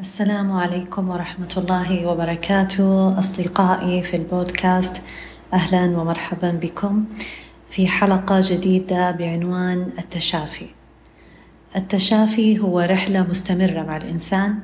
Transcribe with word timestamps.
السلام 0.00 0.52
عليكم 0.52 1.08
ورحمة 1.08 1.54
الله 1.56 2.06
وبركاته 2.06 3.18
أصدقائي 3.18 4.02
في 4.02 4.16
البودكاست 4.16 5.02
أهلا 5.52 5.84
ومرحبا 5.84 6.50
بكم 6.50 7.04
في 7.70 7.88
حلقة 7.88 8.40
جديدة 8.42 9.10
بعنوان 9.10 9.90
التشافي. 9.98 10.66
التشافي 11.76 12.58
هو 12.58 12.80
رحلة 12.80 13.22
مستمرة 13.22 13.82
مع 13.82 13.96
الإنسان. 13.96 14.58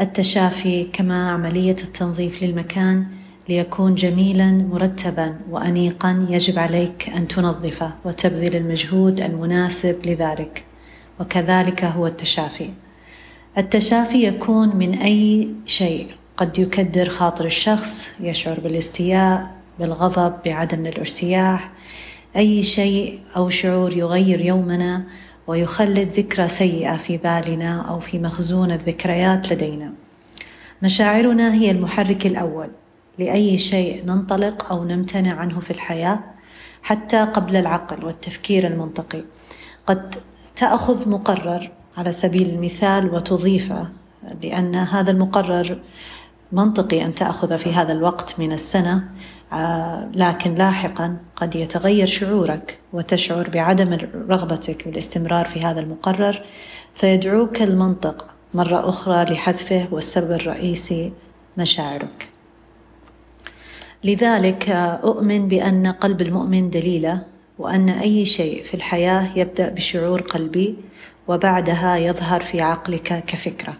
التشافي 0.00 0.84
كما 0.84 1.30
عملية 1.30 1.76
التنظيف 1.84 2.42
للمكان 2.42 3.06
ليكون 3.48 3.94
جميلا 3.94 4.50
مرتبا 4.50 5.38
وأنيقا 5.50 6.26
يجب 6.28 6.58
عليك 6.58 7.08
أن 7.08 7.28
تنظفه 7.28 7.94
وتبذل 8.04 8.56
المجهود 8.56 9.20
المناسب 9.20 10.06
لذلك. 10.06 10.64
وكذلك 11.20 11.84
هو 11.84 12.06
التشافي. 12.06 12.70
التشافي 13.58 14.26
يكون 14.26 14.76
من 14.76 14.94
أي 14.94 15.50
شيء. 15.66 16.06
قد 16.36 16.58
يكدر 16.58 17.08
خاطر 17.08 17.44
الشخص 17.44 18.08
يشعر 18.20 18.60
بالاستياء 18.60 19.50
بالغضب 19.78 20.34
بعدم 20.44 20.86
الارتياح. 20.86 21.70
أي 22.36 22.62
شيء 22.62 23.20
أو 23.36 23.50
شعور 23.50 23.96
يغير 23.96 24.40
يومنا 24.40 25.04
ويخلد 25.46 26.08
ذكرى 26.08 26.48
سيئة 26.48 26.96
في 26.96 27.16
بالنا 27.16 27.80
أو 27.80 28.00
في 28.00 28.18
مخزون 28.18 28.72
الذكريات 28.72 29.52
لدينا. 29.52 29.92
مشاعرنا 30.82 31.54
هي 31.54 31.70
المحرك 31.70 32.26
الأول 32.26 32.68
لأي 33.18 33.58
شيء 33.58 34.04
ننطلق 34.06 34.72
أو 34.72 34.84
نمتنع 34.84 35.34
عنه 35.34 35.60
في 35.60 35.70
الحياة 35.70 36.20
حتى 36.82 37.24
قبل 37.24 37.56
العقل 37.56 38.04
والتفكير 38.04 38.66
المنطقي. 38.66 39.22
قد 39.86 40.14
تأخذ 40.56 41.08
مقرر 41.08 41.70
على 41.96 42.12
سبيل 42.12 42.48
المثال 42.50 43.14
وتضيفه 43.14 43.88
لأن 44.42 44.74
هذا 44.74 45.10
المقرر 45.10 45.78
منطقي 46.52 47.04
أن 47.04 47.14
تأخذ 47.14 47.58
في 47.58 47.72
هذا 47.72 47.92
الوقت 47.92 48.40
من 48.40 48.52
السنة 48.52 49.04
آه، 49.52 50.10
لكن 50.14 50.54
لاحقا 50.54 51.16
قد 51.36 51.54
يتغير 51.54 52.06
شعورك 52.06 52.78
وتشعر 52.92 53.50
بعدم 53.50 53.98
رغبتك 54.28 54.88
بالاستمرار 54.88 55.44
في 55.44 55.60
هذا 55.60 55.80
المقرر 55.80 56.42
فيدعوك 56.94 57.62
المنطق 57.62 58.26
مرة 58.54 58.88
أخرى 58.88 59.24
لحذفه 59.24 59.88
والسبب 59.90 60.32
الرئيسي 60.32 61.12
مشاعرك. 61.58 62.28
لذلك 64.04 64.68
أؤمن 65.04 65.48
بأن 65.48 65.86
قلب 65.86 66.20
المؤمن 66.20 66.70
دليله 66.70 67.22
وأن 67.58 67.88
أي 67.88 68.24
شيء 68.24 68.64
في 68.64 68.74
الحياة 68.74 69.38
يبدأ 69.38 69.68
بشعور 69.68 70.20
قلبي 70.20 70.76
وبعدها 71.28 71.96
يظهر 71.96 72.40
في 72.44 72.60
عقلك 72.60 73.24
كفكرة. 73.26 73.74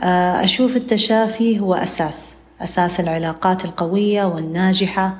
آه، 0.00 0.44
أشوف 0.44 0.76
التشافي 0.76 1.60
هو 1.60 1.74
أساس 1.74 2.34
أساس 2.60 3.00
العلاقات 3.00 3.64
القوية 3.64 4.24
والناجحة. 4.24 5.16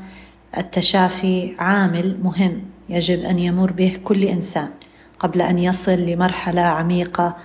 التشافي 0.57 1.55
عامل 1.59 2.19
مهم 2.23 2.63
يجب 2.89 3.25
أن 3.25 3.39
يمر 3.39 3.73
به 3.73 3.99
كل 4.05 4.25
إنسان 4.25 4.71
قبل 5.19 5.43
أن 5.43 5.59
يصل 5.59 5.93
لمرحلة 5.93 6.63
عميقة 6.63 7.37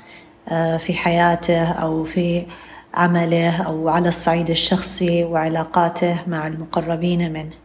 آه، 0.49 0.77
في 0.77 0.93
حياته 0.93 1.63
أو 1.63 2.03
في 2.03 2.45
عمله 2.93 3.61
أو 3.63 3.89
على 3.89 4.09
الصعيد 4.09 4.49
الشخصي 4.49 5.23
وعلاقاته 5.23 6.17
مع 6.27 6.47
المقربين 6.47 7.33
منه. 7.33 7.55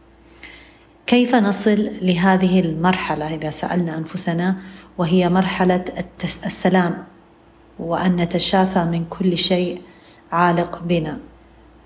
كيف 1.07 1.35
نصل 1.35 1.89
لهذه 2.01 2.59
المرحلة؟ 2.59 3.35
إذا 3.35 3.49
سألنا 3.49 3.97
أنفسنا 3.97 4.55
وهي 4.99 5.29
مرحلة 5.29 5.85
السلام 6.45 7.03
وأن 7.79 8.15
نتشافى 8.15 8.83
من 8.83 9.05
كل 9.09 9.37
شيء 9.37 9.81
عالق 10.31 10.83
بنا. 10.83 11.17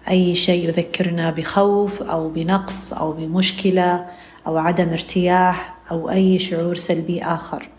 أي 0.09 0.35
شيء 0.35 0.67
يذكرنا 0.67 1.31
بخوف 1.31 2.01
أو 2.01 2.29
بنقص 2.29 2.93
أو 2.93 3.11
بمشكلة 3.11 4.05
أو 4.47 4.57
عدم 4.57 4.89
ارتياح 4.89 5.77
أو 5.91 6.09
أي 6.09 6.39
شعور 6.39 6.75
سلبي 6.75 7.23
آخر. 7.23 7.69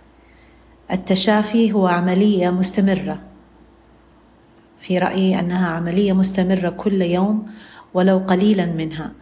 التشافي 0.90 1.72
هو 1.72 1.86
عملية 1.86 2.50
مستمرة. 2.50 3.18
في 4.80 4.98
رأيي 4.98 5.40
أنها 5.40 5.68
عملية 5.68 6.12
مستمرة 6.12 6.68
كل 6.68 7.02
يوم 7.02 7.46
ولو 7.94 8.18
قليلا 8.18 8.66
منها. 8.66 9.12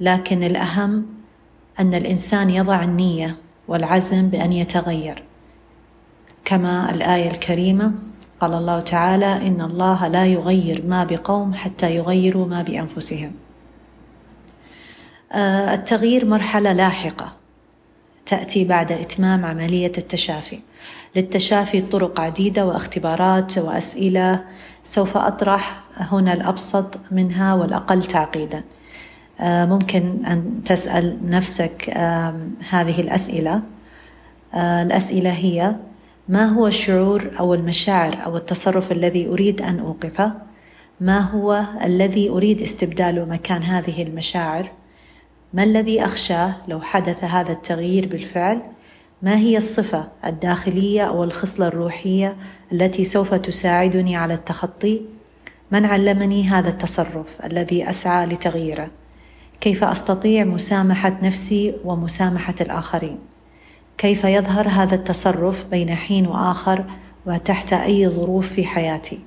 لكن 0.00 0.42
الأهم 0.42 1.06
أن 1.80 1.94
الإنسان 1.94 2.50
يضع 2.50 2.84
النية 2.84 3.36
والعزم 3.68 4.28
بأن 4.28 4.52
يتغير. 4.52 5.29
كما 6.50 6.90
الآية 6.90 7.30
الكريمة 7.30 7.92
قال 8.40 8.54
الله 8.54 8.80
تعالى 8.80 9.46
إن 9.46 9.60
الله 9.60 10.08
لا 10.08 10.26
يغير 10.26 10.84
ما 10.86 11.04
بقوم 11.04 11.54
حتى 11.54 11.96
يغيروا 11.96 12.46
ما 12.46 12.62
بأنفسهم. 12.62 13.32
آه، 15.32 15.74
التغيير 15.74 16.26
مرحلة 16.26 16.72
لاحقة 16.72 17.32
تأتي 18.26 18.64
بعد 18.64 18.92
إتمام 18.92 19.44
عملية 19.44 19.92
التشافي. 19.98 20.60
للتشافي 21.16 21.80
طرق 21.80 22.20
عديدة 22.20 22.66
واختبارات 22.66 23.58
وأسئلة 23.58 24.44
سوف 24.84 25.16
أطرح 25.16 25.82
هنا 25.94 26.32
الأبسط 26.32 27.00
منها 27.10 27.54
والأقل 27.54 28.02
تعقيدا. 28.02 28.64
آه، 29.40 29.66
ممكن 29.66 30.26
أن 30.26 30.60
تسأل 30.64 31.18
نفسك 31.22 31.90
هذه 32.70 33.00
الأسئلة. 33.00 33.62
آه، 34.54 34.82
الأسئلة 34.82 35.30
هي 35.30 35.76
ما 36.28 36.44
هو 36.46 36.66
الشعور 36.66 37.30
أو 37.40 37.54
المشاعر 37.54 38.24
أو 38.24 38.36
التصرف 38.36 38.92
الذي 38.92 39.28
أريد 39.28 39.62
أن 39.62 39.78
أوقفه؟ 39.78 40.32
ما 41.00 41.18
هو 41.18 41.64
الذي 41.84 42.28
أريد 42.28 42.62
استبداله 42.62 43.24
مكان 43.24 43.62
هذه 43.62 44.02
المشاعر؟ 44.02 44.70
ما 45.54 45.62
الذي 45.62 46.04
أخشاه 46.04 46.54
لو 46.68 46.80
حدث 46.80 47.24
هذا 47.24 47.52
التغيير 47.52 48.06
بالفعل؟ 48.06 48.62
ما 49.22 49.36
هي 49.36 49.56
الصفة 49.56 50.08
الداخلية 50.26 51.02
أو 51.02 51.24
الخصلة 51.24 51.66
الروحية 51.66 52.36
التي 52.72 53.04
سوف 53.04 53.34
تساعدني 53.34 54.16
على 54.16 54.34
التخطي؟ 54.34 55.02
من 55.72 55.84
علمني 55.84 56.44
هذا 56.44 56.68
التصرف 56.68 57.26
الذي 57.44 57.90
أسعى 57.90 58.26
لتغييره؟ 58.26 58.90
كيف 59.60 59.84
أستطيع 59.84 60.44
مسامحة 60.44 61.18
نفسي 61.22 61.74
ومسامحة 61.84 62.54
الآخرين؟ 62.60 63.29
كيف 64.00 64.24
يظهر 64.24 64.68
هذا 64.68 64.94
التصرف 64.94 65.64
بين 65.70 65.94
حين 65.94 66.26
وآخر 66.26 66.84
وتحت 67.26 67.72
أي 67.72 68.08
ظروف 68.08 68.52
في 68.52 68.64
حياتي؟ 68.64 69.18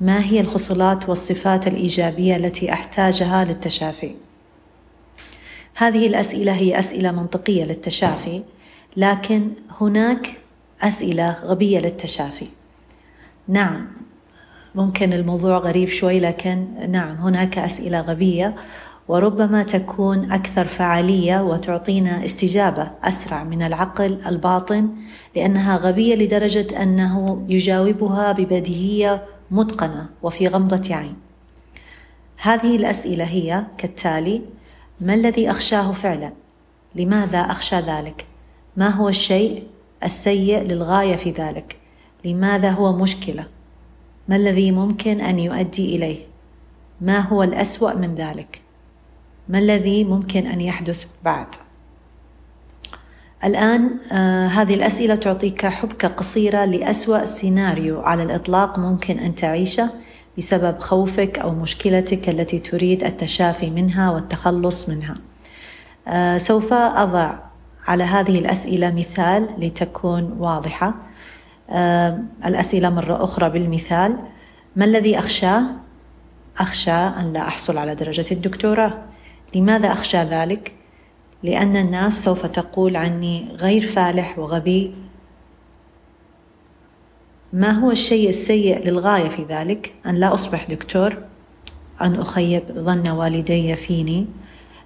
ما 0.00 0.24
هي 0.24 0.40
الخصلات 0.40 1.08
والصفات 1.08 1.66
الإيجابية 1.66 2.36
التي 2.36 2.72
أحتاجها 2.72 3.44
للتشافي؟ 3.44 4.14
هذه 5.76 6.06
الأسئلة 6.06 6.52
هي 6.52 6.78
أسئلة 6.78 7.10
منطقية 7.10 7.64
للتشافي 7.64 8.42
لكن 8.96 9.50
هناك 9.80 10.36
أسئلة 10.82 11.36
غبية 11.44 11.78
للتشافي. 11.78 12.46
نعم 13.48 13.86
ممكن 14.74 15.12
الموضوع 15.12 15.58
غريب 15.58 15.88
شوي 15.88 16.20
لكن 16.20 16.66
نعم 16.90 17.16
هناك 17.16 17.58
أسئلة 17.58 18.00
غبية. 18.00 18.54
وربما 19.08 19.62
تكون 19.62 20.32
أكثر 20.32 20.64
فعالية 20.64 21.40
وتعطينا 21.40 22.24
استجابة 22.24 22.90
أسرع 23.04 23.44
من 23.44 23.62
العقل 23.62 24.20
الباطن 24.26 24.88
لأنها 25.36 25.76
غبية 25.76 26.14
لدرجة 26.14 26.82
أنه 26.82 27.44
يجاوبها 27.48 28.32
ببديهية 28.32 29.24
متقنة 29.50 30.06
وفي 30.22 30.48
غمضة 30.48 30.94
عين. 30.94 31.16
هذه 32.40 32.76
الأسئلة 32.76 33.24
هي 33.24 33.64
كالتالي 33.78 34.42
ما 35.00 35.14
الذي 35.14 35.50
أخشاه 35.50 35.92
فعلا؟ 35.92 36.32
لماذا 36.94 37.38
أخشى 37.38 37.76
ذلك؟ 37.76 38.26
ما 38.76 38.88
هو 38.88 39.08
الشيء 39.08 39.66
السيء 40.04 40.62
للغاية 40.62 41.16
في 41.16 41.30
ذلك؟ 41.30 41.76
لماذا 42.24 42.70
هو 42.70 42.92
مشكلة؟ 42.92 43.44
ما 44.28 44.36
الذي 44.36 44.72
ممكن 44.72 45.20
أن 45.20 45.38
يؤدي 45.38 45.96
إليه؟ 45.96 46.18
ما 47.00 47.18
هو 47.18 47.42
الأسوأ 47.42 47.94
من 47.94 48.14
ذلك؟ 48.14 48.67
ما 49.48 49.58
الذي 49.58 50.04
ممكن 50.04 50.46
أن 50.46 50.60
يحدث 50.60 51.06
بعد 51.24 51.46
الآن 53.44 53.90
آه 54.12 54.46
هذه 54.46 54.74
الأسئلة 54.74 55.14
تعطيك 55.14 55.66
حبكة 55.66 56.08
قصيرة 56.08 56.64
لأسوأ 56.64 57.24
سيناريو 57.24 58.00
على 58.00 58.22
الإطلاق 58.22 58.78
ممكن 58.78 59.18
أن 59.18 59.34
تعيشه 59.34 59.90
بسبب 60.38 60.78
خوفك 60.78 61.38
أو 61.38 61.50
مشكلتك 61.50 62.28
التي 62.28 62.58
تريد 62.58 63.04
التشافي 63.04 63.70
منها 63.70 64.10
والتخلص 64.10 64.88
منها. 64.88 65.16
آه 66.08 66.38
سوف 66.38 66.72
أضع 66.72 67.38
على 67.86 68.04
هذه 68.04 68.38
الأسئلة 68.38 68.90
مثال 68.90 69.48
لتكون 69.58 70.36
واضحة. 70.38 70.94
آه 71.70 72.18
الأسئلة 72.44 72.90
مرة 72.90 73.24
أخرى 73.24 73.50
بالمثال 73.50 74.18
ما 74.76 74.84
الذي 74.84 75.18
أخشاه؟ 75.18 75.62
أخشى 76.58 76.90
أن 76.90 77.32
لا 77.32 77.40
أحصل 77.40 77.78
على 77.78 77.94
درجة 77.94 78.26
الدكتوراه 78.32 79.07
لماذا 79.54 79.92
أخشى 79.92 80.18
ذلك؟ 80.18 80.72
لأن 81.42 81.76
الناس 81.76 82.24
سوف 82.24 82.46
تقول 82.46 82.96
عني 82.96 83.48
غير 83.52 83.82
فالح 83.82 84.38
وغبي. 84.38 84.94
ما 87.52 87.70
هو 87.70 87.90
الشيء 87.90 88.28
السيء 88.28 88.78
للغاية 88.84 89.28
في 89.28 89.44
ذلك؟ 89.44 89.94
أن 90.06 90.14
لا 90.14 90.34
أصبح 90.34 90.64
دكتور؟ 90.64 91.18
أن 92.00 92.14
أخيب 92.14 92.62
ظن 92.72 93.08
والدي 93.08 93.76
فيني 93.76 94.26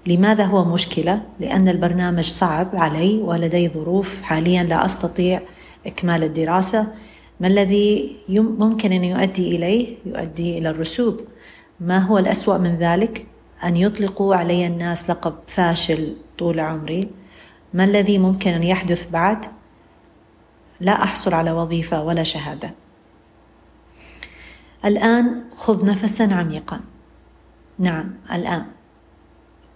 لماذا 0.07 0.45
هو 0.45 0.65
مشكلة؟ 0.65 1.23
لأن 1.41 1.69
البرنامج 1.69 2.25
صعب 2.25 2.69
علي 2.75 3.19
ولدي 3.19 3.69
ظروف 3.69 4.23
حاليا 4.23 4.63
لا 4.63 4.87
أستطيع 4.87 5.43
إكمال 5.87 6.25
الدراسة. 6.25 6.93
ما 7.41 7.49
الذي 7.49 8.17
ممكن 8.59 8.93
أن 8.93 9.05
يؤدي 9.05 9.57
إليه؟ 9.57 9.97
يؤدي 10.07 10.59
إلى 10.59 10.71
الرسوب. 10.71 11.21
ما 11.81 11.99
هو 11.99 12.19
الأسوأ 12.19 12.59
من 12.59 12.77
ذلك؟ 12.79 13.27
أن 13.65 13.77
يطلقوا 13.77 14.37
علي 14.37 14.67
الناس 14.67 15.11
لقب 15.11 15.35
فاشل 15.47 16.17
طول 16.39 16.61
عمري. 16.61 17.11
ما 17.75 17.85
الذي 17.85 18.19
ممكن 18.19 18.51
أن 18.51 18.63
يحدث 18.63 19.11
بعد؟ 19.11 19.47
لا 20.81 21.03
أحصل 21.03 21.35
على 21.35 21.53
وظيفة 21.53 22.03
ولا 22.03 22.23
شهادة. 22.23 22.71
الآن 24.85 25.45
خذ 25.55 25.87
نفسا 25.87 26.23
عميقا. 26.23 26.81
نعم 27.79 28.15
الآن. 28.33 28.65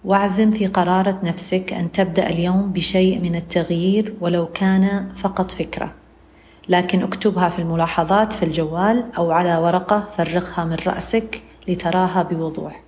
واعزم 0.03 0.51
في 0.51 0.67
قرارة 0.67 1.19
نفسك 1.23 1.73
أن 1.73 1.91
تبدأ 1.91 2.29
اليوم 2.29 2.71
بشيء 2.71 3.19
من 3.19 3.35
التغيير 3.35 4.15
ولو 4.21 4.47
كان 4.47 5.09
فقط 5.15 5.51
فكرة. 5.51 5.93
لكن 6.69 7.03
اكتبها 7.03 7.49
في 7.49 7.59
الملاحظات 7.59 8.33
في 8.33 8.45
الجوال 8.45 9.05
أو 9.17 9.31
على 9.31 9.57
ورقة 9.57 10.09
فرغها 10.17 10.63
من 10.65 10.77
رأسك 10.87 11.41
لتراها 11.67 12.23
بوضوح. 12.23 12.86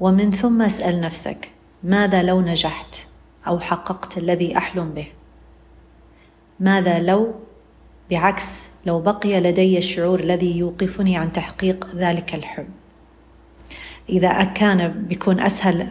ومن 0.00 0.30
ثم 0.30 0.62
اسأل 0.62 1.00
نفسك 1.00 1.50
ماذا 1.84 2.22
لو 2.22 2.40
نجحت 2.40 3.06
أو 3.46 3.58
حققت 3.58 4.18
الذي 4.18 4.56
أحلم 4.56 4.90
به؟ 4.90 5.06
ماذا 6.60 6.98
لو؟ 6.98 7.34
بعكس 8.10 8.68
لو 8.86 9.00
بقي 9.00 9.40
لدي 9.40 9.78
الشعور 9.78 10.20
الذي 10.20 10.58
يوقفني 10.58 11.16
عن 11.16 11.32
تحقيق 11.32 11.86
ذلك 11.94 12.34
الحلم. 12.34 12.68
إذا 14.08 14.44
كان 14.44 14.88
بيكون 14.88 15.40
أسهل 15.40 15.82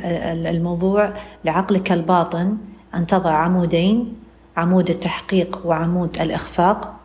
الموضوع 0.47 1.13
لعقلك 1.45 1.91
الباطن 1.91 2.57
أن 2.95 3.07
تضع 3.07 3.31
عمودين 3.31 4.15
عمود 4.57 4.89
التحقيق 4.89 5.61
وعمود 5.65 6.21
الإخفاق 6.21 6.95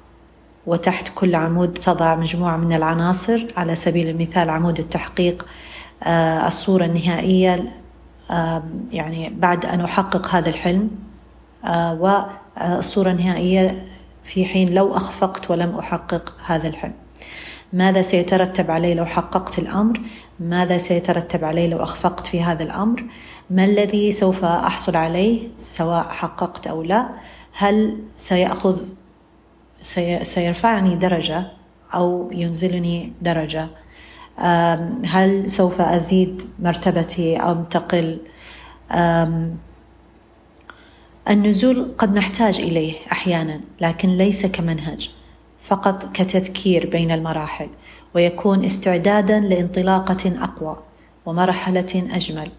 وتحت 0.66 1.12
كل 1.14 1.34
عمود 1.34 1.72
تضع 1.72 2.14
مجموعة 2.14 2.56
من 2.56 2.72
العناصر 2.72 3.46
على 3.56 3.74
سبيل 3.74 4.08
المثال 4.08 4.50
عمود 4.50 4.78
التحقيق 4.78 5.46
الصورة 6.46 6.84
النهائية 6.84 7.72
يعني 8.92 9.30
بعد 9.30 9.66
أن 9.66 9.80
أحقق 9.80 10.28
هذا 10.28 10.48
الحلم 10.48 10.90
آه، 11.64 11.94
والصورة 11.94 13.10
النهائية 13.10 13.86
في 14.24 14.44
حين 14.44 14.74
لو 14.74 14.96
أخفقت 14.96 15.50
ولم 15.50 15.78
أحقق 15.78 16.32
هذا 16.46 16.68
الحلم. 16.68 16.94
ماذا 17.72 18.02
سيترتب 18.02 18.70
علي 18.70 18.94
لو 18.94 19.04
حققت 19.04 19.58
الأمر؟ 19.58 20.00
ماذا 20.40 20.78
سيترتب 20.78 21.44
علي 21.44 21.68
لو 21.68 21.82
أخفقت 21.82 22.26
في 22.26 22.42
هذا 22.42 22.62
الأمر؟ 22.62 23.04
ما 23.50 23.64
الذي 23.64 24.12
سوف 24.12 24.44
أحصل 24.44 24.96
عليه 24.96 25.48
سواء 25.58 26.04
حققت 26.08 26.66
أو 26.66 26.82
لا؟ 26.82 27.08
هل 27.52 27.98
سيأخذ 28.16 28.82
سيرفعني 30.22 30.94
درجة 30.94 31.46
أو 31.94 32.30
ينزلني 32.32 33.12
درجة؟ 33.22 33.68
هل 35.06 35.50
سوف 35.50 35.80
أزيد 35.80 36.42
مرتبتي 36.58 37.36
أو 37.36 37.52
أنتقل؟ 37.52 38.18
النزول 41.28 41.94
قد 41.98 42.14
نحتاج 42.14 42.60
إليه 42.60 42.94
أحيانا 43.12 43.60
لكن 43.80 44.08
ليس 44.08 44.46
كمنهج 44.46 45.10
فقط 45.62 46.12
كتذكير 46.12 46.90
بين 46.90 47.10
المراحل 47.10 47.68
ويكون 48.14 48.64
استعدادا 48.64 49.40
لانطلاقة 49.40 50.32
أقوى 50.42 50.78
ومرحلة 51.26 52.08
أجمل. 52.12 52.50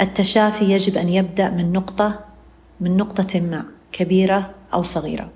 التشافي 0.00 0.64
يجب 0.64 0.96
أن 0.96 1.08
يبدأ 1.08 1.50
من 1.50 1.72
نقطة 1.72 2.20
من 2.80 2.96
نقطة 2.96 3.40
ما 3.40 3.64
كبيرة 3.92 4.50
أو 4.74 4.82
صغيرة. 4.82 5.28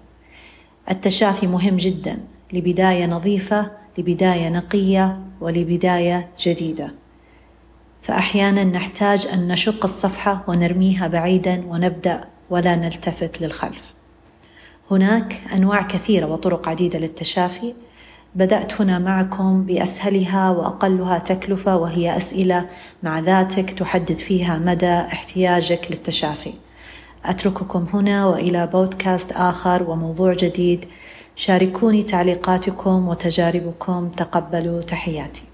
التشافي 0.91 1.47
مهم 1.47 1.77
جدا 1.77 2.19
لبداية 2.53 3.07
نظيفة 3.07 3.71
لبداية 3.99 4.49
نقية 4.49 5.19
ولبداية 5.41 6.29
جديدة. 6.41 6.95
فأحيانا 8.03 8.65
نحتاج 8.65 9.27
أن 9.27 9.49
نشق 9.49 9.85
الصفحة 9.85 10.45
ونرميها 10.49 11.07
بعيدا 11.07 11.65
ونبدأ 11.69 12.25
ولا 12.51 12.77
نلتفت 12.77 13.41
للخلف. 13.41 13.95
هناك 14.91 15.41
أنواع 15.55 15.83
كثيرة 15.83 16.27
وطرق 16.27 16.69
عديدة 16.69 16.99
للتشافي. 16.99 17.75
بدأت 18.35 18.81
هنا 18.81 18.99
معكم 18.99 19.63
بأسهلها 19.63 20.51
وأقلها 20.51 21.19
تكلفة 21.19 21.77
وهي 21.77 22.17
أسئلة 22.17 22.67
مع 23.03 23.19
ذاتك 23.19 23.71
تحدد 23.71 24.19
فيها 24.19 24.59
مدى 24.59 24.95
احتياجك 24.99 25.87
للتشافي. 25.91 26.53
أترككم 27.25 27.87
هنا 27.95 28.27
وإلى 28.27 28.67
بودكاست 28.67 29.33
آخر 29.33 29.91
وموضوع 29.91 30.33
جديد. 30.33 30.85
شاركوني 31.39 32.03
تعليقاتكم 32.03 33.09
وتجاربكم 33.09 34.09
تقبلوا 34.09 34.81
تحياتي. 34.81 35.48